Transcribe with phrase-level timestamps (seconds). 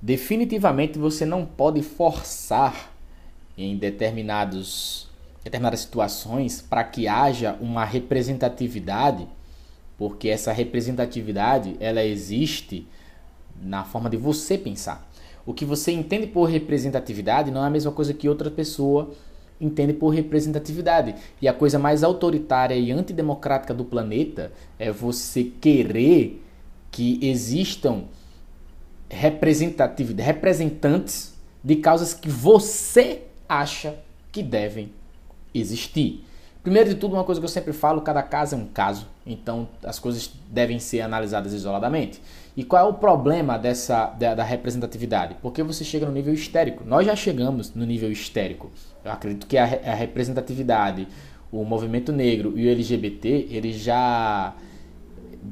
[0.00, 2.92] definitivamente você não pode forçar
[3.56, 5.08] em determinados,
[5.42, 9.26] determinadas situações para que haja uma representatividade,
[9.96, 12.86] porque essa representatividade ela existe
[13.60, 15.08] na forma de você pensar.
[15.44, 19.10] O que você entende por representatividade não é a mesma coisa que outra pessoa
[19.60, 21.14] entende por representatividade.
[21.42, 26.44] E a coisa mais autoritária e antidemocrática do planeta é você querer
[26.90, 28.04] que existam
[29.10, 33.94] representatividade, representantes de causas que você acha
[34.30, 34.92] que devem
[35.54, 36.24] existir.
[36.62, 39.68] Primeiro de tudo, uma coisa que eu sempre falo, cada caso é um caso, então
[39.82, 42.20] as coisas devem ser analisadas isoladamente.
[42.56, 45.36] E qual é o problema dessa da, da representatividade?
[45.40, 46.84] Porque você chega no nível histérico.
[46.84, 48.70] Nós já chegamos no nível histérico.
[49.04, 51.06] Eu acredito que a, a representatividade,
[51.52, 54.54] o movimento negro e o LGBT, eles já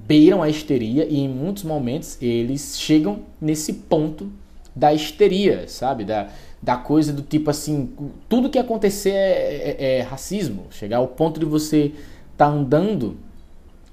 [0.07, 4.31] beiram a histeria e em muitos momentos eles chegam nesse ponto
[4.75, 6.05] da histeria, sabe?
[6.05, 6.29] Da,
[6.63, 7.93] da coisa do tipo assim,
[8.29, 10.67] tudo que acontecer é, é, é racismo.
[10.71, 11.97] Chegar ao ponto de você estar
[12.37, 13.17] tá andando,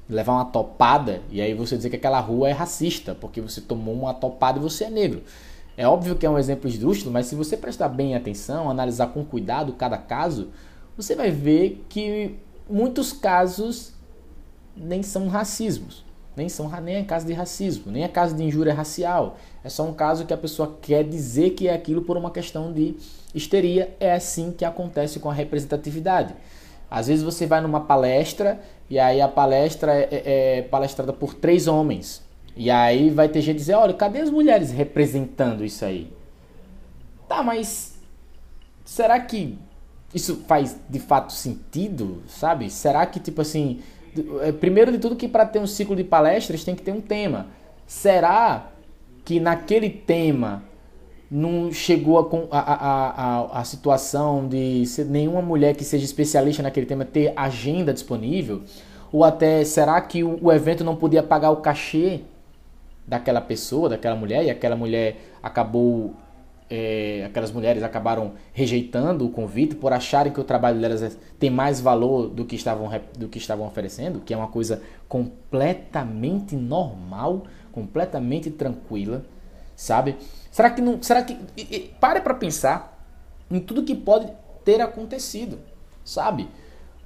[0.10, 3.96] levar uma topada e aí você dizer que aquela rua é racista, porque você tomou
[3.96, 5.24] uma topada e você é negro.
[5.76, 9.26] É óbvio que é um exemplo esdrúxulo, mas se você prestar bem atenção, analisar com
[9.26, 10.50] cuidado cada caso,
[10.96, 12.36] você vai ver que
[12.70, 13.94] muitos casos
[14.76, 16.04] nem são racismos,
[16.36, 19.38] nem são nem é caso de racismo, nem é caso de injúria racial.
[19.64, 22.74] É só um caso que a pessoa quer dizer que é aquilo por uma questão
[22.74, 22.96] de
[23.34, 23.96] histeria.
[24.00, 26.34] É assim que acontece com a representatividade.
[26.90, 31.34] Às vezes você vai numa palestra e aí a palestra é, é, é palestrada por
[31.34, 32.22] três homens.
[32.56, 36.12] E aí vai ter gente dizer, olha, cadê as mulheres representando isso aí?
[37.28, 37.96] Tá, mas
[38.86, 39.58] será que
[40.14, 42.70] isso faz de fato sentido, sabe?
[42.70, 43.82] Será que tipo assim,
[44.60, 47.48] primeiro de tudo que para ter um ciclo de palestras tem que ter um tema.
[47.86, 48.72] Será
[49.26, 50.64] que naquele tema
[51.30, 57.06] não chegou a, a, a, a, situação de nenhuma mulher que seja especialista naquele tema
[57.06, 58.62] ter agenda disponível?
[59.12, 62.22] Ou até será que o, o evento não podia pagar o cachê
[63.08, 66.14] daquela pessoa, daquela mulher, e aquela mulher acabou.
[66.76, 71.80] É, aquelas mulheres acabaram rejeitando o convite por acharem que o trabalho delas tem mais
[71.80, 78.50] valor do que estavam, do que estavam oferecendo, que é uma coisa completamente normal, completamente
[78.50, 79.24] tranquila,
[79.76, 80.16] sabe?
[80.50, 81.00] Será que não.
[81.04, 81.38] Será que.
[81.56, 83.06] E, e, pare para pensar
[83.52, 84.34] em tudo que pode
[84.66, 85.60] ter acontecido,
[86.04, 86.50] sabe?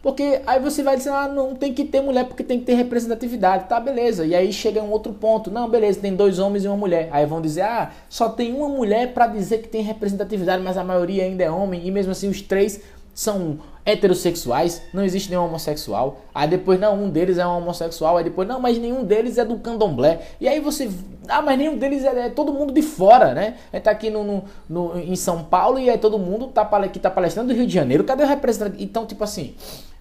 [0.02, 2.76] Porque aí você vai dizer, ah, não tem que ter mulher porque tem que ter
[2.76, 3.68] representatividade.
[3.68, 4.26] Tá, beleza.
[4.26, 5.50] E aí chega um outro ponto.
[5.52, 7.10] Não, beleza, tem dois homens e uma mulher.
[7.12, 10.84] Aí vão dizer, ah, só tem uma mulher para dizer que tem representatividade, mas a
[10.84, 11.86] maioria ainda é homem.
[11.86, 12.82] E mesmo assim os três
[13.14, 16.20] são heterossexuais, não existe nenhum homossexual.
[16.36, 18.18] Aí depois, não, um deles é um homossexual.
[18.18, 20.22] Aí depois, não, mas nenhum deles é do candomblé.
[20.42, 20.88] E aí você,
[21.28, 23.56] ah, mas nenhum deles é, é todo mundo de fora, né?
[23.74, 27.00] Gente tá aqui no, no, no, em São Paulo e aí todo mundo tá, que
[27.00, 28.04] tá palestrando do Rio de Janeiro.
[28.04, 28.84] Cadê o representante?
[28.84, 29.56] Então, tipo assim,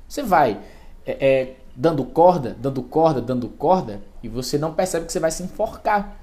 [0.08, 0.60] você vai
[1.04, 5.30] é, é, dando corda, dando corda, dando corda e você não percebe que você vai
[5.30, 6.16] se enforcar.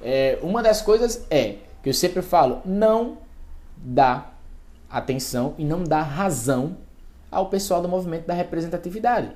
[0.00, 3.18] É, uma das coisas é que eu sempre falo, não
[3.76, 4.30] dá
[4.90, 6.76] atenção e não dá razão
[7.30, 9.30] ao pessoal do movimento da representatividade.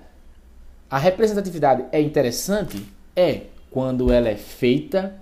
[0.90, 2.86] A representatividade é interessante?
[3.14, 5.14] É, quando ela é feita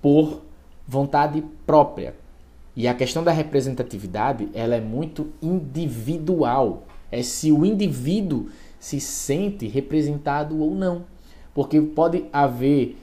[0.00, 0.42] por
[0.88, 2.14] vontade própria.
[2.74, 6.84] E a questão da representatividade, ela é muito individual.
[7.12, 8.48] É se o indivíduo
[8.80, 11.04] se sente representado ou não.
[11.54, 12.98] Porque pode haver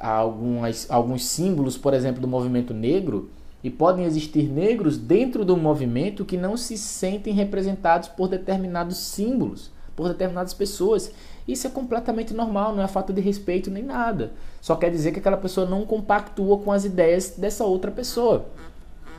[0.00, 3.30] algumas, alguns símbolos, por exemplo, do movimento negro,
[3.62, 9.70] e podem existir negros dentro do movimento que não se sentem representados por determinados símbolos,
[9.94, 11.12] por determinadas pessoas.
[11.46, 14.32] Isso é completamente normal, não é falta de respeito nem nada.
[14.60, 18.46] Só quer dizer que aquela pessoa não compactua com as ideias dessa outra pessoa.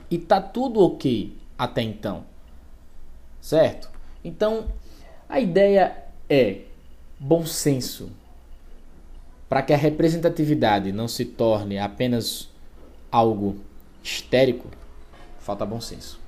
[0.10, 2.24] E tá tudo ok até então.
[3.40, 3.92] Certo?
[4.24, 4.68] Então,
[5.28, 5.96] a ideia
[6.30, 6.62] é
[7.20, 8.12] bom senso.
[9.50, 12.50] Para que a representatividade não se torne apenas
[13.12, 13.58] algo
[14.02, 14.70] histérico,
[15.40, 16.21] falta bom senso.